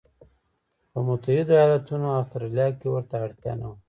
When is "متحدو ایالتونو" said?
1.07-2.05